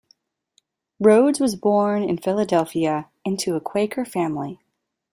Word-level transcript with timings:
Rhoads 0.99 1.39
was 1.39 1.55
born 1.55 2.01
in 2.01 2.17
Philadelphia 2.17 3.09
into 3.23 3.55
a 3.55 3.61
Quaker 3.61 4.03
family. 4.03 4.59